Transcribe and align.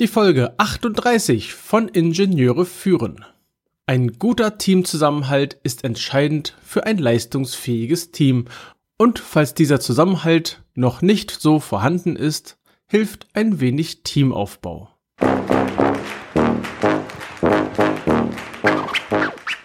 Die 0.00 0.08
Folge 0.08 0.54
38 0.56 1.52
von 1.52 1.86
Ingenieure 1.86 2.64
führen. 2.64 3.22
Ein 3.84 4.12
guter 4.12 4.56
Teamzusammenhalt 4.56 5.58
ist 5.62 5.84
entscheidend 5.84 6.56
für 6.64 6.86
ein 6.86 6.96
leistungsfähiges 6.96 8.10
Team 8.10 8.46
und 8.96 9.18
falls 9.18 9.52
dieser 9.52 9.78
Zusammenhalt 9.78 10.62
noch 10.74 11.02
nicht 11.02 11.30
so 11.30 11.60
vorhanden 11.60 12.16
ist, 12.16 12.56
hilft 12.86 13.26
ein 13.34 13.60
wenig 13.60 14.02
Teamaufbau. 14.02 14.88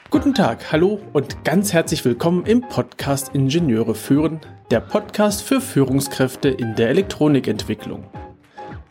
Guten 0.09 0.33
Tag, 0.33 0.69
hallo 0.69 0.99
und 1.13 1.45
ganz 1.45 1.71
herzlich 1.71 2.03
willkommen 2.03 2.45
im 2.45 2.59
Podcast 2.59 3.33
Ingenieure 3.33 3.95
führen, 3.95 4.41
der 4.69 4.81
Podcast 4.81 5.43
für 5.43 5.61
Führungskräfte 5.61 6.49
in 6.49 6.75
der 6.75 6.89
Elektronikentwicklung. 6.89 8.09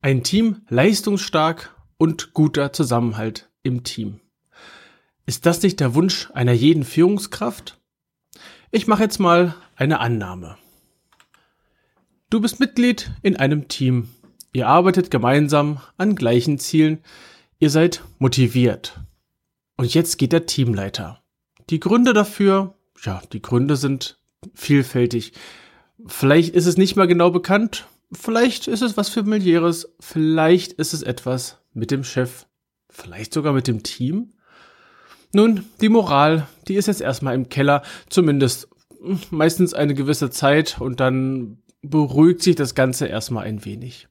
Ein 0.00 0.22
Team 0.22 0.62
leistungsstark 0.68 1.74
und 1.96 2.32
guter 2.32 2.72
Zusammenhalt 2.72 3.50
im 3.64 3.82
Team. 3.82 4.20
Ist 5.26 5.44
das 5.44 5.60
nicht 5.62 5.80
der 5.80 5.96
Wunsch 5.96 6.30
einer 6.34 6.52
jeden 6.52 6.84
Führungskraft? 6.84 7.80
Ich 8.70 8.86
mache 8.86 9.02
jetzt 9.02 9.18
mal 9.18 9.56
eine 9.74 9.98
Annahme. 9.98 10.56
Du 12.30 12.40
bist 12.40 12.60
Mitglied 12.60 13.10
in 13.22 13.36
einem 13.36 13.66
Team. 13.66 14.08
Ihr 14.52 14.68
arbeitet 14.68 15.10
gemeinsam 15.10 15.80
an 15.96 16.14
gleichen 16.14 16.60
Zielen. 16.60 17.00
Ihr 17.58 17.70
seid 17.70 18.04
motiviert. 18.20 19.00
Und 19.76 19.92
jetzt 19.92 20.16
geht 20.16 20.30
der 20.32 20.46
Teamleiter. 20.46 21.24
Die 21.70 21.80
Gründe 21.80 22.12
dafür, 22.12 22.76
ja, 23.02 23.20
die 23.32 23.42
Gründe 23.42 23.74
sind 23.74 24.20
vielfältig. 24.54 25.32
Vielleicht 26.06 26.54
ist 26.54 26.66
es 26.66 26.76
nicht 26.76 26.94
mal 26.94 27.08
genau 27.08 27.32
bekannt, 27.32 27.88
Vielleicht 28.12 28.68
ist 28.68 28.82
es 28.82 28.96
was 28.96 29.10
familiäres, 29.10 29.94
vielleicht 30.00 30.72
ist 30.72 30.94
es 30.94 31.02
etwas 31.02 31.58
mit 31.74 31.90
dem 31.90 32.04
Chef, 32.04 32.46
vielleicht 32.88 33.34
sogar 33.34 33.52
mit 33.52 33.68
dem 33.68 33.82
Team. 33.82 34.32
Nun, 35.32 35.66
die 35.82 35.90
Moral, 35.90 36.46
die 36.68 36.76
ist 36.76 36.86
jetzt 36.86 37.02
erstmal 37.02 37.34
im 37.34 37.50
Keller, 37.50 37.82
zumindest 38.08 38.68
meistens 39.30 39.74
eine 39.74 39.94
gewisse 39.94 40.30
Zeit 40.30 40.80
und 40.80 41.00
dann 41.00 41.62
beruhigt 41.82 42.42
sich 42.42 42.56
das 42.56 42.74
Ganze 42.74 43.06
erstmal 43.06 43.44
ein 43.44 43.64
wenig. 43.64 44.08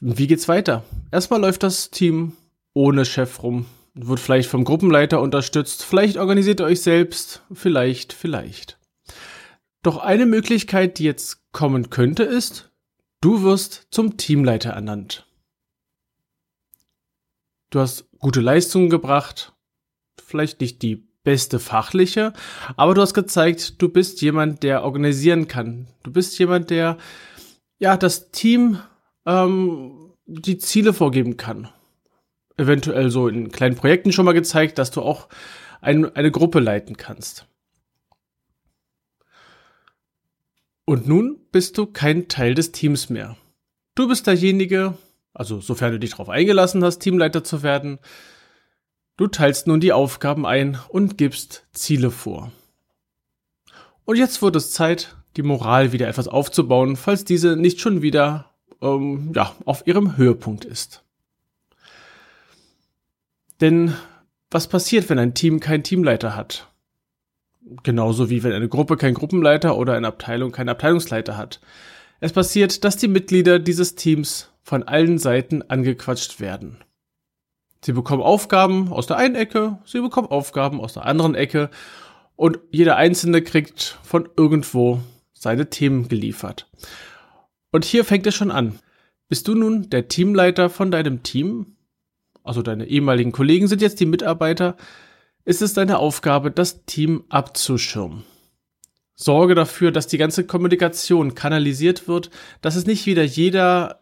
Wie 0.00 0.26
geht's 0.26 0.48
weiter? 0.48 0.84
Erstmal 1.10 1.40
läuft 1.40 1.62
das 1.62 1.90
Team 1.90 2.36
ohne 2.74 3.04
Chef 3.04 3.42
rum, 3.42 3.66
wird 3.94 4.20
vielleicht 4.20 4.48
vom 4.48 4.64
Gruppenleiter 4.64 5.20
unterstützt, 5.20 5.82
vielleicht 5.82 6.18
organisiert 6.18 6.60
ihr 6.60 6.66
euch 6.66 6.82
selbst, 6.82 7.42
vielleicht, 7.52 8.12
vielleicht. 8.12 8.77
Doch 9.82 9.98
eine 9.98 10.26
Möglichkeit, 10.26 10.98
die 10.98 11.04
jetzt 11.04 11.52
kommen 11.52 11.90
könnte, 11.90 12.24
ist, 12.24 12.70
du 13.20 13.42
wirst 13.42 13.88
zum 13.90 14.16
Teamleiter 14.16 14.70
ernannt. 14.70 15.26
Du 17.70 17.80
hast 17.80 18.10
gute 18.18 18.40
Leistungen 18.40 18.90
gebracht, 18.90 19.52
vielleicht 20.20 20.60
nicht 20.60 20.82
die 20.82 21.08
beste 21.22 21.58
fachliche, 21.58 22.32
aber 22.76 22.94
du 22.94 23.02
hast 23.02 23.14
gezeigt, 23.14 23.80
du 23.82 23.88
bist 23.88 24.22
jemand, 24.22 24.62
der 24.62 24.84
organisieren 24.84 25.46
kann. 25.46 25.86
Du 26.02 26.10
bist 26.10 26.38
jemand, 26.38 26.70
der 26.70 26.96
ja 27.78 27.96
das 27.96 28.30
Team 28.30 28.80
ähm, 29.26 30.14
die 30.26 30.58
Ziele 30.58 30.92
vorgeben 30.92 31.36
kann. 31.36 31.68
Eventuell 32.56 33.10
so 33.10 33.28
in 33.28 33.52
kleinen 33.52 33.76
Projekten 33.76 34.12
schon 34.12 34.24
mal 34.24 34.32
gezeigt, 34.32 34.78
dass 34.78 34.90
du 34.90 35.02
auch 35.02 35.28
ein, 35.80 36.16
eine 36.16 36.30
Gruppe 36.30 36.60
leiten 36.60 36.96
kannst. 36.96 37.46
Und 40.88 41.06
nun 41.06 41.38
bist 41.52 41.76
du 41.76 41.84
kein 41.84 42.28
Teil 42.28 42.54
des 42.54 42.72
Teams 42.72 43.10
mehr. 43.10 43.36
Du 43.94 44.08
bist 44.08 44.26
derjenige, 44.26 44.96
also 45.34 45.60
sofern 45.60 45.92
du 45.92 45.98
dich 45.98 46.12
darauf 46.12 46.30
eingelassen 46.30 46.82
hast, 46.82 47.00
Teamleiter 47.00 47.44
zu 47.44 47.62
werden, 47.62 47.98
du 49.18 49.26
teilst 49.26 49.66
nun 49.66 49.80
die 49.80 49.92
Aufgaben 49.92 50.46
ein 50.46 50.78
und 50.88 51.18
gibst 51.18 51.66
Ziele 51.74 52.10
vor. 52.10 52.52
Und 54.06 54.16
jetzt 54.16 54.40
wird 54.40 54.56
es 54.56 54.70
Zeit, 54.70 55.14
die 55.36 55.42
Moral 55.42 55.92
wieder 55.92 56.08
etwas 56.08 56.26
aufzubauen, 56.26 56.96
falls 56.96 57.26
diese 57.26 57.54
nicht 57.54 57.80
schon 57.80 58.00
wieder 58.00 58.54
ähm, 58.80 59.32
ja, 59.34 59.54
auf 59.66 59.86
ihrem 59.86 60.16
Höhepunkt 60.16 60.64
ist. 60.64 61.04
Denn 63.60 63.94
was 64.50 64.68
passiert, 64.68 65.10
wenn 65.10 65.18
ein 65.18 65.34
Team 65.34 65.60
keinen 65.60 65.84
Teamleiter 65.84 66.34
hat? 66.34 66.66
Genauso 67.82 68.30
wie 68.30 68.42
wenn 68.42 68.52
eine 68.52 68.68
Gruppe 68.68 68.96
keinen 68.96 69.14
Gruppenleiter 69.14 69.76
oder 69.76 69.94
eine 69.94 70.06
Abteilung 70.06 70.52
keinen 70.52 70.70
Abteilungsleiter 70.70 71.36
hat. 71.36 71.60
Es 72.20 72.32
passiert, 72.32 72.84
dass 72.84 72.96
die 72.96 73.08
Mitglieder 73.08 73.58
dieses 73.58 73.94
Teams 73.94 74.50
von 74.62 74.82
allen 74.82 75.18
Seiten 75.18 75.62
angequatscht 75.62 76.40
werden. 76.40 76.78
Sie 77.84 77.92
bekommen 77.92 78.22
Aufgaben 78.22 78.92
aus 78.92 79.06
der 79.06 79.18
einen 79.18 79.36
Ecke, 79.36 79.78
sie 79.84 80.00
bekommen 80.00 80.28
Aufgaben 80.28 80.80
aus 80.80 80.94
der 80.94 81.06
anderen 81.06 81.34
Ecke 81.34 81.70
und 82.34 82.58
jeder 82.70 82.96
Einzelne 82.96 83.42
kriegt 83.42 83.98
von 84.02 84.28
irgendwo 84.36 85.00
seine 85.32 85.70
Themen 85.70 86.08
geliefert. 86.08 86.68
Und 87.70 87.84
hier 87.84 88.04
fängt 88.04 88.26
es 88.26 88.34
schon 88.34 88.50
an. 88.50 88.78
Bist 89.28 89.46
du 89.46 89.54
nun 89.54 89.90
der 89.90 90.08
Teamleiter 90.08 90.70
von 90.70 90.90
deinem 90.90 91.22
Team? 91.22 91.76
Also 92.42 92.62
deine 92.62 92.86
ehemaligen 92.86 93.30
Kollegen 93.30 93.68
sind 93.68 93.82
jetzt 93.82 94.00
die 94.00 94.06
Mitarbeiter, 94.06 94.76
ist 95.48 95.62
es 95.62 95.72
deine 95.72 95.98
Aufgabe, 95.98 96.50
das 96.50 96.84
Team 96.84 97.24
abzuschirmen. 97.30 98.24
Sorge 99.14 99.54
dafür, 99.54 99.90
dass 99.90 100.06
die 100.06 100.18
ganze 100.18 100.44
Kommunikation 100.44 101.34
kanalisiert 101.34 102.06
wird, 102.06 102.28
dass 102.60 102.76
es 102.76 102.84
nicht 102.84 103.06
wieder 103.06 103.22
jeder, 103.22 104.00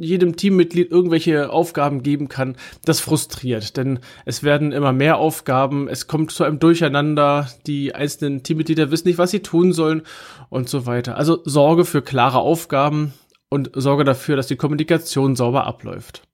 jedem 0.00 0.34
Teammitglied 0.34 0.90
irgendwelche 0.90 1.50
Aufgaben 1.50 2.02
geben 2.02 2.26
kann. 2.28 2.56
Das 2.84 2.98
frustriert, 2.98 3.76
denn 3.76 4.00
es 4.24 4.42
werden 4.42 4.72
immer 4.72 4.92
mehr 4.92 5.18
Aufgaben, 5.18 5.86
es 5.86 6.08
kommt 6.08 6.32
zu 6.32 6.42
einem 6.42 6.58
Durcheinander, 6.58 7.48
die 7.68 7.94
einzelnen 7.94 8.42
Teammitglieder 8.42 8.90
wissen 8.90 9.06
nicht, 9.06 9.18
was 9.18 9.30
sie 9.30 9.40
tun 9.40 9.72
sollen 9.72 10.02
und 10.50 10.68
so 10.68 10.84
weiter. 10.84 11.16
Also 11.16 11.42
sorge 11.44 11.84
für 11.84 12.02
klare 12.02 12.40
Aufgaben 12.40 13.14
und 13.48 13.70
sorge 13.72 14.02
dafür, 14.02 14.34
dass 14.34 14.48
die 14.48 14.56
Kommunikation 14.56 15.36
sauber 15.36 15.64
abläuft. 15.64 16.24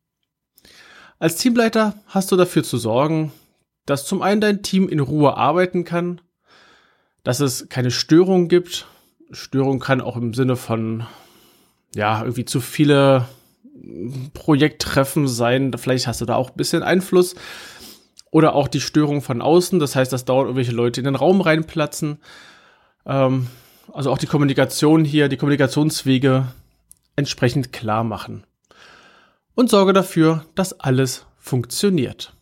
Als 1.18 1.36
Teamleiter 1.36 1.92
hast 2.06 2.32
du 2.32 2.36
dafür 2.36 2.64
zu 2.64 2.78
sorgen, 2.78 3.30
dass 3.88 4.04
zum 4.04 4.20
einen 4.20 4.42
dein 4.42 4.62
Team 4.62 4.88
in 4.88 5.00
Ruhe 5.00 5.36
arbeiten 5.36 5.84
kann, 5.84 6.20
dass 7.24 7.40
es 7.40 7.70
keine 7.70 7.90
Störung 7.90 8.48
gibt. 8.48 8.86
Störung 9.30 9.80
kann 9.80 10.02
auch 10.02 10.16
im 10.16 10.34
Sinne 10.34 10.56
von, 10.56 11.06
ja, 11.94 12.20
irgendwie 12.20 12.44
zu 12.44 12.60
viele 12.60 13.26
Projekttreffen 14.34 15.26
sein. 15.26 15.72
Vielleicht 15.76 16.06
hast 16.06 16.20
du 16.20 16.26
da 16.26 16.36
auch 16.36 16.50
ein 16.50 16.56
bisschen 16.56 16.82
Einfluss. 16.82 17.34
Oder 18.30 18.54
auch 18.54 18.68
die 18.68 18.82
Störung 18.82 19.22
von 19.22 19.40
außen. 19.40 19.78
Das 19.78 19.96
heißt, 19.96 20.12
dass 20.12 20.26
dauernd 20.26 20.48
irgendwelche 20.48 20.72
Leute 20.72 21.00
in 21.00 21.06
den 21.06 21.14
Raum 21.14 21.40
reinplatzen. 21.40 22.18
Ähm, 23.06 23.46
also 23.90 24.10
auch 24.10 24.18
die 24.18 24.26
Kommunikation 24.26 25.06
hier, 25.06 25.28
die 25.28 25.38
Kommunikationswege 25.38 26.46
entsprechend 27.16 27.72
klar 27.72 28.04
machen. 28.04 28.44
Und 29.54 29.70
sorge 29.70 29.94
dafür, 29.94 30.44
dass 30.54 30.78
alles 30.78 31.24
funktioniert. 31.38 32.34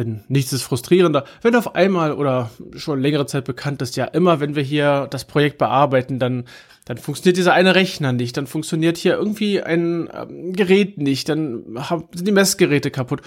Denn 0.00 0.24
nichts 0.28 0.50
ist 0.54 0.62
frustrierender, 0.62 1.26
wenn 1.42 1.54
auf 1.54 1.74
einmal 1.74 2.14
oder 2.14 2.48
schon 2.74 3.02
längere 3.02 3.26
Zeit 3.26 3.44
bekannt 3.44 3.82
ist, 3.82 3.96
ja 3.96 4.06
immer, 4.06 4.40
wenn 4.40 4.56
wir 4.56 4.62
hier 4.62 5.08
das 5.10 5.26
Projekt 5.26 5.58
bearbeiten, 5.58 6.18
dann, 6.18 6.44
dann 6.86 6.96
funktioniert 6.96 7.36
dieser 7.36 7.52
eine 7.52 7.74
Rechner 7.74 8.14
nicht, 8.14 8.34
dann 8.38 8.46
funktioniert 8.46 8.96
hier 8.96 9.12
irgendwie 9.18 9.60
ein 9.62 10.08
ähm, 10.14 10.54
Gerät 10.54 10.96
nicht, 10.96 11.28
dann 11.28 11.76
sind 12.14 12.26
die 12.26 12.32
Messgeräte 12.32 12.90
kaputt. 12.90 13.20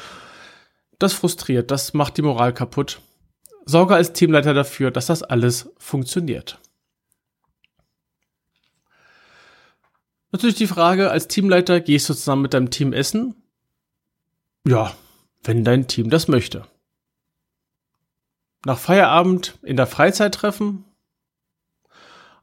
Das 0.98 1.14
frustriert, 1.14 1.70
das 1.70 1.94
macht 1.94 2.18
die 2.18 2.24
Moral 2.24 2.56
kaputt. 2.56 3.02
Sorge 3.66 3.94
als 3.94 4.14
Teamleiter 4.14 4.56
dafür, 4.56 4.90
dass 4.90 5.06
das 5.06 5.22
alles 5.22 5.70
funktioniert. 5.78 6.58
Natürlich 10.32 10.56
die 10.56 10.66
Frage, 10.66 11.12
als 11.12 11.28
Teamleiter 11.28 11.82
gehst 11.82 12.10
du 12.10 12.16
zusammen 12.16 12.42
mit 12.42 12.56
deinem 12.56 12.72
Team 12.72 12.94
essen? 12.94 13.36
Ja, 14.68 14.96
wenn 15.44 15.64
dein 15.64 15.88
Team 15.88 16.10
das 16.10 16.28
möchte. 16.28 16.66
Nach 18.66 18.78
Feierabend 18.78 19.60
in 19.64 19.76
der 19.76 19.88
Freizeit 19.88 20.36
treffen? 20.36 20.86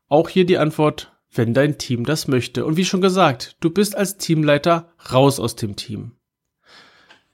Auch 0.08 0.28
hier 0.28 0.44
die 0.44 0.58
Antwort, 0.58 1.12
wenn 1.32 1.54
dein 1.54 1.78
Team 1.78 2.04
das 2.04 2.28
möchte. 2.28 2.64
Und 2.64 2.76
wie 2.76 2.84
schon 2.84 3.00
gesagt, 3.00 3.56
du 3.60 3.70
bist 3.70 3.96
als 3.96 4.18
Teamleiter 4.18 4.92
raus 5.12 5.40
aus 5.40 5.56
dem 5.56 5.76
Team. 5.76 6.12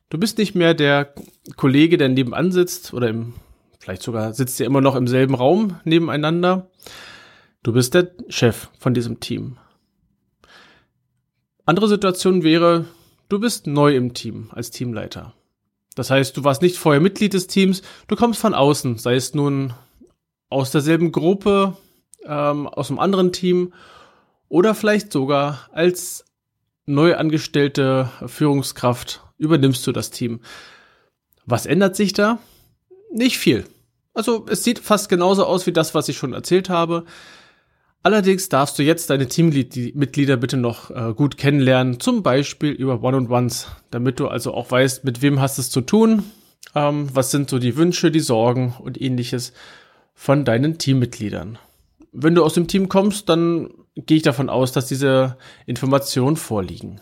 Du 0.08 0.18
bist 0.18 0.38
nicht 0.38 0.54
mehr 0.54 0.74
der 0.74 1.14
Kollege, 1.56 1.98
der 1.98 2.08
nebenan 2.08 2.52
sitzt 2.52 2.94
oder 2.94 3.08
im, 3.08 3.34
vielleicht 3.80 4.02
sogar 4.02 4.34
sitzt 4.34 4.60
ihr 4.60 4.66
immer 4.66 4.80
noch 4.80 4.94
im 4.94 5.08
selben 5.08 5.34
Raum 5.34 5.80
nebeneinander. 5.84 6.70
Du 7.64 7.72
bist 7.72 7.94
der 7.94 8.12
Chef 8.28 8.68
von 8.78 8.94
diesem 8.94 9.18
Team. 9.18 9.58
Andere 11.64 11.88
Situation 11.88 12.44
wäre, 12.44 12.84
du 13.28 13.40
bist 13.40 13.66
neu 13.66 13.96
im 13.96 14.14
Team 14.14 14.50
als 14.52 14.70
Teamleiter. 14.70 15.34
Das 15.96 16.10
heißt, 16.10 16.36
du 16.36 16.44
warst 16.44 16.62
nicht 16.62 16.76
vorher 16.76 17.00
Mitglied 17.00 17.34
des 17.34 17.48
Teams, 17.48 17.82
du 18.06 18.14
kommst 18.14 18.38
von 18.38 18.54
außen, 18.54 18.98
sei 18.98 19.16
es 19.16 19.34
nun 19.34 19.72
aus 20.48 20.70
derselben 20.70 21.10
Gruppe, 21.10 21.76
ähm, 22.24 22.68
aus 22.68 22.90
einem 22.90 23.00
anderen 23.00 23.32
Team 23.32 23.72
oder 24.48 24.74
vielleicht 24.74 25.10
sogar 25.10 25.68
als 25.72 26.24
neu 26.84 27.16
angestellte 27.16 28.10
Führungskraft 28.26 29.22
übernimmst 29.38 29.86
du 29.86 29.92
das 29.92 30.10
Team. 30.10 30.40
Was 31.46 31.66
ändert 31.66 31.96
sich 31.96 32.12
da? 32.12 32.38
Nicht 33.10 33.38
viel. 33.38 33.64
Also 34.12 34.46
es 34.48 34.64
sieht 34.64 34.78
fast 34.78 35.08
genauso 35.08 35.44
aus 35.46 35.66
wie 35.66 35.72
das, 35.72 35.94
was 35.94 36.08
ich 36.08 36.16
schon 36.16 36.32
erzählt 36.32 36.68
habe. 36.68 37.04
Allerdings 38.06 38.48
darfst 38.48 38.78
du 38.78 38.84
jetzt 38.84 39.10
deine 39.10 39.26
Teammitglieder 39.26 40.36
bitte 40.36 40.56
noch 40.56 40.92
äh, 40.92 41.12
gut 41.12 41.36
kennenlernen, 41.36 41.98
zum 41.98 42.22
Beispiel 42.22 42.70
über 42.70 43.02
One-on-Ones, 43.02 43.66
damit 43.90 44.20
du 44.20 44.28
also 44.28 44.54
auch 44.54 44.70
weißt, 44.70 45.02
mit 45.02 45.22
wem 45.22 45.40
hast 45.40 45.58
es 45.58 45.70
zu 45.70 45.80
tun, 45.80 46.22
ähm, 46.76 47.08
was 47.12 47.32
sind 47.32 47.50
so 47.50 47.58
die 47.58 47.76
Wünsche, 47.76 48.12
die 48.12 48.20
Sorgen 48.20 48.76
und 48.78 49.02
ähnliches 49.02 49.52
von 50.14 50.44
deinen 50.44 50.78
Teammitgliedern. 50.78 51.58
Wenn 52.12 52.36
du 52.36 52.44
aus 52.44 52.54
dem 52.54 52.68
Team 52.68 52.88
kommst, 52.88 53.28
dann 53.28 53.70
gehe 53.96 54.18
ich 54.18 54.22
davon 54.22 54.50
aus, 54.50 54.70
dass 54.70 54.86
diese 54.86 55.36
Informationen 55.66 56.36
vorliegen. 56.36 57.00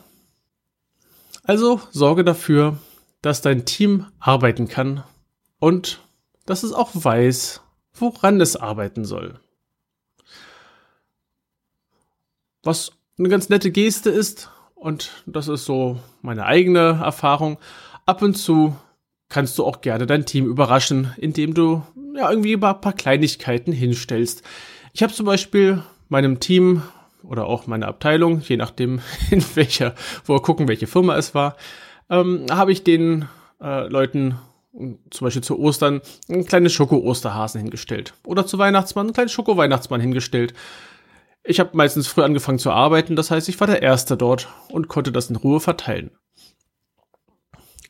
Also 1.42 1.82
sorge 1.90 2.24
dafür, 2.24 2.78
dass 3.20 3.42
dein 3.42 3.66
Team 3.66 4.06
arbeiten 4.20 4.68
kann 4.68 5.04
und 5.58 6.00
dass 6.46 6.62
es 6.62 6.72
auch 6.72 6.92
weiß, 6.94 7.60
woran 7.92 8.40
es 8.40 8.56
arbeiten 8.56 9.04
soll. 9.04 9.38
Was 12.64 12.92
eine 13.18 13.28
ganz 13.28 13.48
nette 13.48 13.70
Geste 13.70 14.10
ist, 14.10 14.50
und 14.74 15.10
das 15.26 15.48
ist 15.48 15.66
so 15.66 15.98
meine 16.22 16.46
eigene 16.46 17.00
Erfahrung, 17.04 17.58
ab 18.06 18.22
und 18.22 18.34
zu 18.34 18.76
kannst 19.28 19.58
du 19.58 19.64
auch 19.64 19.80
gerne 19.80 20.06
dein 20.06 20.26
Team 20.26 20.46
überraschen, 20.46 21.12
indem 21.18 21.54
du 21.54 21.82
ja 22.14 22.30
irgendwie 22.30 22.54
ein 22.54 22.60
paar 22.60 22.92
Kleinigkeiten 22.92 23.72
hinstellst. 23.72 24.42
Ich 24.92 25.02
habe 25.02 25.12
zum 25.12 25.26
Beispiel 25.26 25.82
meinem 26.08 26.40
Team 26.40 26.82
oder 27.22 27.46
auch 27.46 27.66
meine 27.66 27.86
Abteilung, 27.86 28.40
je 28.40 28.56
nachdem 28.56 29.00
in 29.30 29.44
welcher, 29.54 29.94
wo 30.24 30.34
wir 30.34 30.42
gucken, 30.42 30.68
welche 30.68 30.86
Firma 30.86 31.16
es 31.16 31.34
war, 31.34 31.56
ähm, 32.10 32.46
habe 32.50 32.72
ich 32.72 32.84
den 32.84 33.28
äh, 33.60 33.88
Leuten 33.88 34.38
zum 35.10 35.26
Beispiel 35.26 35.42
zu 35.42 35.58
Ostern 35.58 36.00
ein 36.28 36.46
kleines 36.46 36.72
Schoko-Osterhasen 36.72 37.60
hingestellt. 37.60 38.14
Oder 38.24 38.46
zu 38.46 38.58
Weihnachtsmann 38.58 39.08
ein 39.08 39.12
kleines 39.12 39.32
Schoko-Weihnachtsmann 39.32 40.00
hingestellt. 40.00 40.54
Ich 41.46 41.60
habe 41.60 41.76
meistens 41.76 42.08
früh 42.08 42.22
angefangen 42.22 42.58
zu 42.58 42.70
arbeiten, 42.70 43.16
das 43.16 43.30
heißt, 43.30 43.50
ich 43.50 43.60
war 43.60 43.66
der 43.66 43.82
Erste 43.82 44.16
dort 44.16 44.48
und 44.70 44.88
konnte 44.88 45.12
das 45.12 45.28
in 45.28 45.36
Ruhe 45.36 45.60
verteilen. 45.60 46.10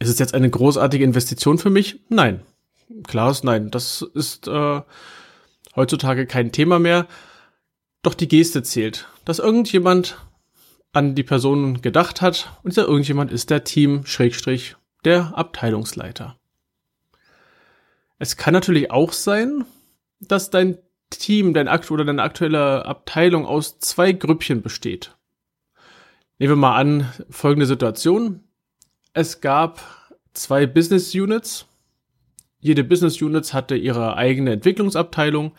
Ist 0.01 0.09
es 0.09 0.19
jetzt 0.19 0.35
eine 0.35 0.51
großartige 0.51 1.05
Investition 1.05 1.59
für 1.59 1.71
mich? 1.71 2.01
Nein. 2.09 2.43
Klar 3.07 3.31
ist 3.31 3.45
nein. 3.45 3.71
Das 3.71 4.03
ist 4.03 4.49
äh, 4.49 4.83
heutzutage 5.77 6.27
kein 6.27 6.51
Thema 6.51 6.81
mehr. 6.81 7.07
Doch 8.03 8.15
die 8.15 8.29
Geste 8.29 8.65
zählt, 8.65 9.09
dass 9.25 9.39
irgendjemand 9.39 10.19
an 10.93 11.15
die 11.15 11.23
Person 11.23 11.81
gedacht 11.81 12.23
hat 12.23 12.59
und 12.63 12.73
dieser 12.73 12.87
irgendjemand 12.87 13.33
ist 13.33 13.51
der 13.51 13.65
Team 13.65 14.05
Schrägstrich 14.05 14.77
der 15.05 15.39
Abteilungsleiter. 15.39 16.37
Es 18.19 18.37
kann 18.37 18.53
natürlich 18.53 18.91
auch 18.91 19.13
sein, 19.13 19.65
dass 20.21 20.51
dein 20.51 20.79
Team, 21.11 21.55
dein 21.55 21.69
Akt 21.69 21.91
oder 21.91 22.05
deine 22.05 22.23
aktuelle 22.23 22.85
Abteilung 22.87 23.47
aus 23.47 23.79
zwei 23.79 24.13
Grüppchen 24.13 24.63
besteht. 24.63 25.17
Nehmen 26.39 26.53
wir 26.53 26.57
mal 26.57 26.77
an, 26.77 27.13
folgende 27.31 27.67
Situation. 27.67 28.41
Es 29.13 29.41
gab 29.41 29.81
zwei 30.33 30.67
Business 30.67 31.15
Units. 31.15 31.67
Jede 32.59 32.83
Business 32.83 33.23
Unit 33.23 33.53
hatte 33.53 33.77
ihre 33.77 34.17
eigene 34.17 34.53
Entwicklungsabteilung 34.53 35.53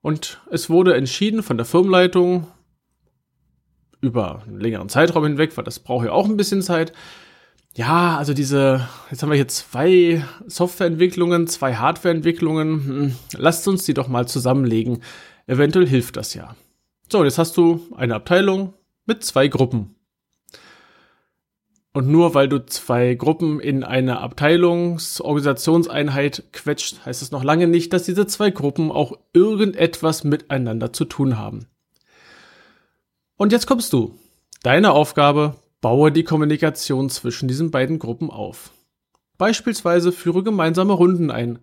und 0.00 0.40
es 0.50 0.70
wurde 0.70 0.94
entschieden 0.94 1.42
von 1.42 1.56
der 1.56 1.66
Firmenleitung 1.66 2.46
über 4.00 4.42
einen 4.42 4.60
längeren 4.60 4.88
Zeitraum 4.88 5.24
hinweg, 5.24 5.56
weil 5.56 5.64
das 5.64 5.80
braucht 5.80 6.06
ja 6.06 6.12
auch 6.12 6.28
ein 6.28 6.36
bisschen 6.36 6.62
Zeit, 6.62 6.92
ja, 7.76 8.16
also 8.16 8.34
diese, 8.34 8.88
jetzt 9.10 9.22
haben 9.22 9.30
wir 9.30 9.36
hier 9.36 9.48
zwei 9.48 10.24
Softwareentwicklungen, 10.46 11.48
zwei 11.48 11.74
Hardwareentwicklungen. 11.74 12.84
Hm, 12.84 13.16
lasst 13.32 13.66
uns 13.66 13.84
die 13.84 13.94
doch 13.94 14.08
mal 14.08 14.28
zusammenlegen. 14.28 15.02
Eventuell 15.46 15.86
hilft 15.86 16.16
das 16.16 16.34
ja. 16.34 16.54
So, 17.10 17.24
jetzt 17.24 17.38
hast 17.38 17.56
du 17.56 17.80
eine 17.96 18.14
Abteilung 18.14 18.74
mit 19.06 19.24
zwei 19.24 19.48
Gruppen. 19.48 19.96
Und 21.92 22.08
nur 22.08 22.34
weil 22.34 22.48
du 22.48 22.64
zwei 22.66 23.14
Gruppen 23.14 23.60
in 23.60 23.84
eine 23.84 24.20
Abteilungsorganisationseinheit 24.20 26.44
quetscht, 26.52 27.06
heißt 27.06 27.22
es 27.22 27.30
noch 27.30 27.44
lange 27.44 27.68
nicht, 27.68 27.92
dass 27.92 28.02
diese 28.02 28.26
zwei 28.26 28.50
Gruppen 28.50 28.90
auch 28.90 29.12
irgendetwas 29.32 30.24
miteinander 30.24 30.92
zu 30.92 31.04
tun 31.04 31.38
haben. 31.38 31.66
Und 33.36 33.52
jetzt 33.52 33.66
kommst 33.66 33.92
du. 33.92 34.18
Deine 34.62 34.92
Aufgabe, 34.92 35.56
Baue 35.84 36.10
die 36.10 36.24
Kommunikation 36.24 37.10
zwischen 37.10 37.46
diesen 37.46 37.70
beiden 37.70 37.98
Gruppen 37.98 38.30
auf. 38.30 38.72
Beispielsweise 39.36 40.12
führe 40.12 40.42
gemeinsame 40.42 40.94
Runden 40.94 41.30
ein. 41.30 41.58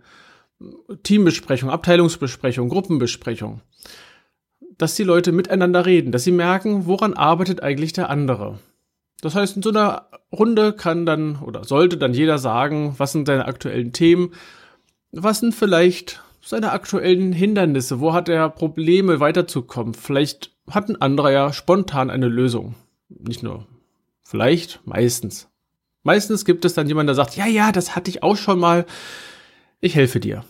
Teambesprechung, 1.01 1.71
Abteilungsbesprechung, 1.71 2.69
Gruppenbesprechung. 2.69 3.61
Dass 4.77 4.93
die 4.93 5.05
Leute 5.05 5.31
miteinander 5.31 5.87
reden, 5.87 6.11
dass 6.11 6.23
sie 6.23 6.31
merken, 6.31 6.85
woran 6.85 7.15
arbeitet 7.15 7.63
eigentlich 7.63 7.93
der 7.93 8.11
andere. 8.11 8.59
Das 9.21 9.33
heißt, 9.33 9.55
in 9.55 9.63
so 9.63 9.71
einer 9.71 10.05
Runde 10.31 10.73
kann 10.73 11.07
dann 11.07 11.37
oder 11.37 11.63
sollte 11.63 11.97
dann 11.97 12.13
jeder 12.13 12.37
sagen, 12.37 12.93
was 12.99 13.13
sind 13.13 13.25
seine 13.25 13.45
aktuellen 13.45 13.91
Themen, 13.91 14.35
was 15.11 15.39
sind 15.39 15.55
vielleicht 15.55 16.21
seine 16.43 16.73
aktuellen 16.73 17.33
Hindernisse, 17.33 17.99
wo 17.99 18.13
hat 18.13 18.29
er 18.29 18.51
Probleme 18.51 19.19
weiterzukommen. 19.19 19.95
Vielleicht 19.95 20.51
hat 20.69 20.89
ein 20.89 21.01
anderer 21.01 21.31
ja 21.31 21.53
spontan 21.53 22.11
eine 22.11 22.27
Lösung. 22.27 22.75
Nicht 23.09 23.41
nur 23.41 23.65
Vielleicht, 24.23 24.81
meistens. 24.85 25.49
Meistens 26.03 26.45
gibt 26.45 26.65
es 26.65 26.73
dann 26.73 26.87
jemanden, 26.87 27.07
der 27.07 27.15
sagt, 27.15 27.35
ja, 27.35 27.45
ja, 27.45 27.71
das 27.71 27.95
hatte 27.95 28.09
ich 28.09 28.23
auch 28.23 28.37
schon 28.37 28.59
mal. 28.59 28.85
Ich 29.79 29.95
helfe 29.95 30.19
dir. 30.19 30.43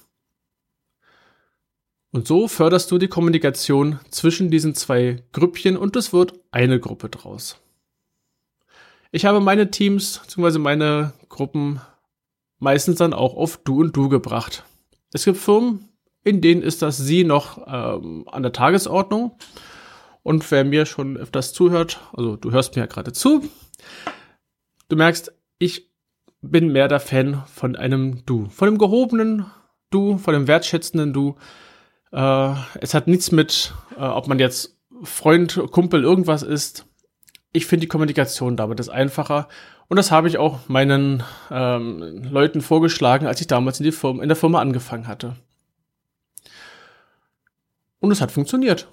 Und 2.12 2.28
so 2.28 2.48
förderst 2.48 2.92
du 2.92 2.98
die 2.98 3.08
Kommunikation 3.08 4.00
zwischen 4.10 4.52
diesen 4.52 4.76
zwei 4.76 5.24
Grüppchen 5.32 5.78
und 5.78 5.96
es 5.96 6.12
wird 6.12 6.34
eine 6.52 6.80
Gruppe 6.80 7.10
draus. 7.10 7.58
Ich 9.12 9.26
habe 9.26 9.40
meine 9.40 9.72
Teams 9.72 10.20
bzw. 10.20 10.60
meine 10.60 11.14
Gruppen 11.30 11.82
meistens 12.60 12.98
dann 12.98 13.14
auch 13.14 13.36
auf 13.36 13.58
Du 13.64 13.80
und 13.80 13.96
Du 13.96 14.10
gebracht. 14.10 14.64
Es 15.14 15.26
gibt 15.26 15.38
Firmen, 15.38 15.90
in 16.24 16.42
denen 16.42 16.62
ist 16.62 16.82
das 16.82 16.98
Sie 16.98 17.24
noch 17.24 17.66
ähm, 17.68 18.26
an 18.30 18.44
der 18.44 18.54
Tagesordnung. 18.54 19.38
Und 20.24 20.50
wer 20.52 20.64
mir 20.64 20.86
schon 20.86 21.18
öfters 21.18 21.52
zuhört, 21.52 22.00
also 22.14 22.36
du 22.36 22.52
hörst 22.52 22.76
mir 22.76 22.84
ja 22.84 22.88
gerade 22.88 23.12
zu, 23.12 23.42
Du 24.90 24.96
merkst, 24.96 25.34
ich 25.58 25.90
bin 26.42 26.72
mehr 26.72 26.88
der 26.88 27.00
Fan 27.00 27.44
von 27.46 27.76
einem 27.76 28.26
Du, 28.26 28.50
von 28.50 28.68
dem 28.68 28.78
gehobenen 28.78 29.46
Du, 29.90 30.18
von 30.18 30.34
dem 30.34 30.48
wertschätzenden 30.48 31.14
Du. 31.14 31.36
Äh, 32.12 32.54
es 32.80 32.94
hat 32.94 33.08
nichts 33.08 33.32
mit, 33.32 33.74
äh, 33.98 34.02
ob 34.02 34.28
man 34.28 34.40
jetzt 34.40 34.78
Freund, 35.04 35.62
Kumpel, 35.72 36.04
irgendwas 36.04 36.44
ist. 36.44 36.86
Ich 37.54 37.66
finde 37.66 37.82
die 37.82 37.90
Kommunikation 37.90 38.56
damit 38.56 38.80
ist 38.80 38.90
einfacher. 38.90 39.48
Und 39.88 39.98
das 39.98 40.12
habe 40.12 40.30
ich 40.30 40.38
auch 40.38 40.70
meinen 40.70 41.24
ähm, 41.50 42.24
Leuten 42.30 42.62
vorgeschlagen, 42.62 43.28
als 43.28 43.42
ich 43.42 43.48
damals 43.48 43.80
in, 43.80 43.92
Firma, 43.92 44.24
in 44.24 44.30
der 44.30 44.38
Firma 44.38 44.62
angefangen 44.62 45.08
hatte. 45.08 45.36
Und 48.00 48.12
es 48.12 48.22
hat 48.22 48.32
funktioniert. 48.32 48.88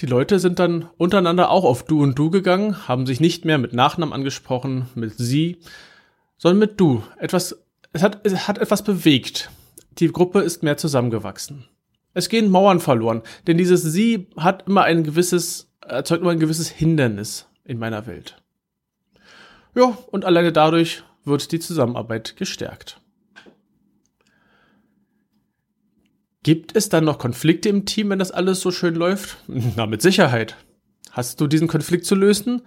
Die 0.00 0.06
Leute 0.06 0.38
sind 0.38 0.60
dann 0.60 0.88
untereinander 0.96 1.50
auch 1.50 1.64
auf 1.64 1.84
Du 1.84 2.02
und 2.02 2.16
Du 2.16 2.30
gegangen, 2.30 2.86
haben 2.86 3.04
sich 3.04 3.18
nicht 3.18 3.44
mehr 3.44 3.58
mit 3.58 3.72
Nachnamen 3.72 4.12
angesprochen, 4.12 4.86
mit 4.94 5.14
Sie, 5.16 5.58
sondern 6.36 6.60
mit 6.60 6.80
Du. 6.80 7.02
Etwas, 7.18 7.64
es 7.92 8.02
hat, 8.02 8.20
es 8.22 8.46
hat 8.46 8.58
etwas 8.58 8.84
bewegt. 8.84 9.50
Die 9.98 10.06
Gruppe 10.06 10.40
ist 10.40 10.62
mehr 10.62 10.76
zusammengewachsen. 10.76 11.64
Es 12.14 12.28
gehen 12.28 12.48
Mauern 12.48 12.78
verloren, 12.78 13.22
denn 13.48 13.58
dieses 13.58 13.82
Sie 13.82 14.28
hat 14.36 14.68
immer 14.68 14.84
ein 14.84 15.02
gewisses, 15.02 15.72
erzeugt 15.84 16.22
immer 16.22 16.30
ein 16.30 16.40
gewisses 16.40 16.68
Hindernis 16.68 17.48
in 17.64 17.78
meiner 17.78 18.06
Welt. 18.06 18.40
Ja, 19.74 19.98
und 20.12 20.24
alleine 20.24 20.52
dadurch 20.52 21.02
wird 21.24 21.50
die 21.50 21.58
Zusammenarbeit 21.58 22.36
gestärkt. 22.36 23.00
Gibt 26.42 26.76
es 26.76 26.88
dann 26.88 27.04
noch 27.04 27.18
Konflikte 27.18 27.68
im 27.68 27.84
Team, 27.84 28.10
wenn 28.10 28.18
das 28.18 28.30
alles 28.30 28.60
so 28.60 28.70
schön 28.70 28.94
läuft? 28.94 29.38
Na, 29.76 29.86
mit 29.86 30.02
Sicherheit. 30.02 30.56
Hast 31.10 31.40
du 31.40 31.46
diesen 31.46 31.68
Konflikt 31.68 32.06
zu 32.06 32.14
lösen? 32.14 32.62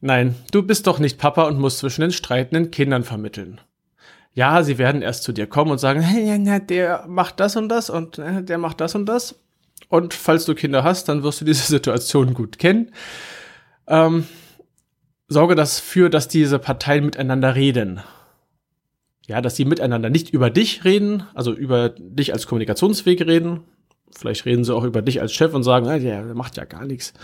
Nein, 0.00 0.34
du 0.50 0.62
bist 0.62 0.86
doch 0.86 0.98
nicht 0.98 1.18
Papa 1.18 1.44
und 1.44 1.60
musst 1.60 1.78
zwischen 1.78 2.00
den 2.00 2.10
streitenden 2.10 2.70
Kindern 2.70 3.04
vermitteln. 3.04 3.60
Ja, 4.34 4.62
sie 4.62 4.78
werden 4.78 5.02
erst 5.02 5.24
zu 5.24 5.32
dir 5.32 5.46
kommen 5.46 5.70
und 5.70 5.78
sagen, 5.78 6.00
hey, 6.02 6.60
der 6.66 7.04
macht 7.06 7.38
das 7.38 7.56
und 7.56 7.68
das 7.68 7.90
und 7.90 8.18
äh, 8.18 8.42
der 8.42 8.58
macht 8.58 8.80
das 8.80 8.94
und 8.94 9.06
das. 9.06 9.38
Und 9.88 10.14
falls 10.14 10.46
du 10.46 10.54
Kinder 10.54 10.84
hast, 10.84 11.08
dann 11.08 11.22
wirst 11.22 11.40
du 11.40 11.44
diese 11.44 11.66
Situation 11.68 12.34
gut 12.34 12.58
kennen. 12.58 12.92
Ähm, 13.86 14.26
sorge 15.28 15.54
dafür, 15.54 16.08
dass 16.08 16.28
diese 16.28 16.58
Parteien 16.58 17.04
miteinander 17.04 17.54
reden. 17.54 18.00
Ja, 19.26 19.40
dass 19.40 19.56
sie 19.56 19.64
miteinander 19.64 20.10
nicht 20.10 20.30
über 20.30 20.50
dich 20.50 20.84
reden, 20.84 21.24
also 21.34 21.52
über 21.52 21.90
dich 21.90 22.32
als 22.32 22.46
Kommunikationsweg 22.46 23.24
reden. 23.26 23.60
Vielleicht 24.10 24.44
reden 24.44 24.64
sie 24.64 24.74
auch 24.74 24.84
über 24.84 25.00
dich 25.00 25.20
als 25.20 25.32
Chef 25.32 25.54
und 25.54 25.62
sagen, 25.62 25.88
ah, 25.88 25.98
der 25.98 26.34
macht 26.34 26.56
ja 26.56 26.64
gar 26.64 26.84
nichts. 26.84 27.14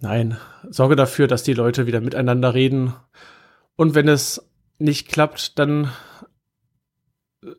Nein, 0.00 0.36
sorge 0.68 0.96
dafür, 0.96 1.26
dass 1.26 1.42
die 1.42 1.54
Leute 1.54 1.86
wieder 1.86 2.00
miteinander 2.00 2.54
reden. 2.54 2.94
Und 3.76 3.94
wenn 3.94 4.08
es 4.08 4.44
nicht 4.78 5.08
klappt, 5.08 5.58
dann 5.58 5.90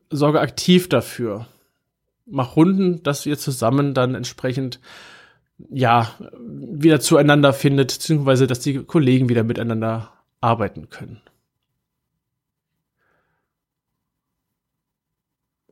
sorge 0.09 0.41
aktiv 0.41 0.89
dafür. 0.89 1.47
Mach 2.25 2.55
Runden, 2.55 3.03
dass 3.03 3.25
ihr 3.25 3.37
zusammen 3.37 3.93
dann 3.93 4.15
entsprechend 4.15 4.79
ja 5.69 6.13
wieder 6.39 6.99
zueinander 6.99 7.53
findet, 7.53 7.93
beziehungsweise 7.93 8.47
dass 8.47 8.59
die 8.59 8.83
Kollegen 8.83 9.29
wieder 9.29 9.43
miteinander 9.43 10.11
arbeiten 10.41 10.89
können. 10.89 11.21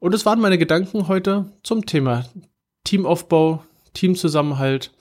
Und 0.08 0.14
es 0.14 0.26
waren 0.26 0.40
meine 0.40 0.58
Gedanken 0.58 1.10
heute 1.10 1.52
zum 1.64 1.86
Thema 1.86 2.24
Teamaufbau, 2.86 3.66
Teamzusammenhalt. 3.92 4.94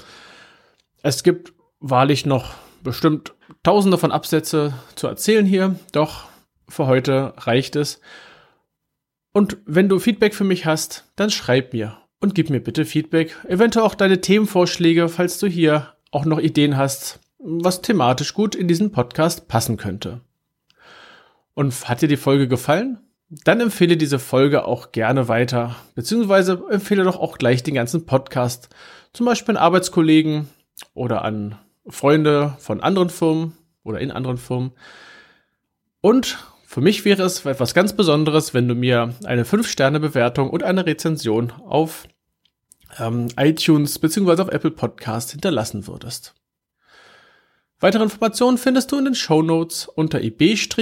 Es 1.01 1.23
gibt 1.23 1.53
wahrlich 1.79 2.27
noch 2.27 2.55
bestimmt 2.83 3.33
tausende 3.63 3.99
von 3.99 4.11
Absätze 4.11 4.75
zu 4.97 5.07
erzählen 5.07 5.47
hier, 5.47 5.79
doch 5.93 6.25
für 6.69 6.89
heute 6.89 7.35
reicht 7.37 7.77
es. 7.77 8.01
Und 9.33 9.59
wenn 9.65 9.89
du 9.89 10.01
Feedback 10.01 10.35
für 10.35 10.43
mich 10.43 10.67
hast, 10.67 11.05
dann 11.15 11.31
schreib 11.31 11.73
mir 11.73 11.99
und 12.19 12.35
gib 12.35 12.51
mir 12.51 12.59
bitte 12.59 12.85
Feedback, 12.85 13.37
eventuell 13.47 13.87
auch 13.87 13.95
deine 13.95 14.21
Themenvorschläge, 14.21 15.09
falls 15.09 15.39
du 15.39 15.47
hier 15.47 15.95
auch 16.11 16.25
noch 16.25 16.41
Ideen 16.41 16.77
hast, 16.77 17.21
was 17.39 17.81
thematisch 17.81 18.35
gut 18.35 18.57
in 18.57 18.67
diesen 18.67 18.91
Podcast 18.91 19.47
passen 19.47 19.77
könnte. 19.77 20.23
Und 21.55 21.89
hat 21.89 22.03
dir 22.03 22.09
die 22.09 22.17
Folge 22.17 22.49
gefallen? 22.49 23.06
Dann 23.29 23.61
empfehle 23.61 23.97
diese 23.97 24.19
Folge 24.19 24.65
auch 24.65 24.93
gerne 24.93 25.27
weiter, 25.27 25.75
beziehungsweise 25.95 26.63
empfehle 26.71 27.03
doch 27.03 27.19
auch 27.19 27.39
gleich 27.39 27.63
den 27.63 27.75
ganzen 27.75 28.07
Podcast, 28.07 28.69
zum 29.13 29.27
Beispiel 29.27 29.57
an 29.57 29.63
Arbeitskollegen 29.63 30.49
oder 30.95 31.25
an 31.25 31.59
Freunde 31.89 32.55
von 32.59 32.81
anderen 32.81 33.11
Firmen 33.11 33.55
oder 33.83 34.01
in 34.01 34.13
anderen 34.13 34.37
Firmen. 34.37 34.73
Und 36.01 36.39
für 36.65 36.81
mich 36.81 37.05
wäre 37.05 37.25
es 37.25 37.45
etwas 37.45 37.75
ganz 37.75 37.95
Besonderes, 37.95 38.55
wenn 38.55 38.69
du 38.69 38.75
mir 38.75 39.15
eine 39.25 39.45
5-Sterne-Bewertung 39.45 40.51
und 40.51 40.63
eine 40.63 40.87
Rezension 40.87 41.51
auf 41.51 42.07
ähm, 42.99 43.29
iTunes 43.37 43.99
bzw. 43.99 44.43
auf 44.43 44.49
Apple 44.49 44.71
Podcast 44.71 45.33
hinterlassen 45.33 45.87
würdest. 45.87 46.35
Weitere 47.79 48.05
Informationen 48.05 48.57
findest 48.57 48.91
du 48.91 48.97
in 48.97 49.05
den 49.05 49.15
Show 49.15 49.43
Notes 49.43 49.87
unter 49.87 50.23
ib-dck.de 50.23 50.73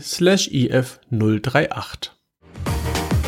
slash 0.00 0.48
if038. 0.48 2.10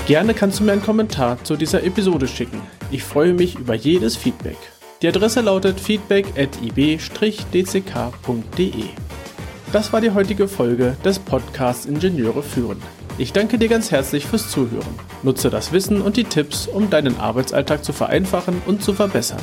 Gerne 0.07 0.33
kannst 0.33 0.59
du 0.59 0.65
mir 0.65 0.73
einen 0.73 0.83
Kommentar 0.83 1.45
zu 1.45 1.57
dieser 1.57 1.85
Episode 1.85 2.27
schicken. 2.27 2.63
Ich 2.91 3.05
freue 3.05 3.35
mich 3.35 3.57
über 3.57 3.75
jedes 3.75 4.17
Feedback. 4.17 4.57
Die 5.03 5.09
Adresse 5.09 5.43
lautet 5.43 5.79
feedback 5.79 6.27
at 6.39 6.49
ib-dck.de. 6.63 7.85
Das 9.73 9.93
war 9.93 10.01
die 10.01 10.13
heutige 10.13 10.49
Folge 10.49 10.97
des 11.05 11.19
Podcasts 11.19 11.85
Ingenieure 11.85 12.43
führen. 12.43 12.81
Ich 13.19 13.35
danke 13.35 13.59
dir 13.59 13.69
ganz 13.69 13.91
herzlich 13.91 14.25
fürs 14.25 14.51
Zuhören. 14.51 14.99
Nutze 15.23 15.51
das 15.51 15.71
Wissen 15.73 16.01
und 16.01 16.17
die 16.17 16.25
Tipps, 16.25 16.67
um 16.67 16.89
deinen 16.89 17.21
Arbeitsalltag 17.21 17.85
zu 17.85 17.93
vereinfachen 17.93 18.63
und 18.65 18.83
zu 18.83 18.95
verbessern. 18.95 19.43